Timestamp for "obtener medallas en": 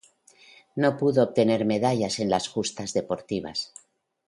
1.23-2.31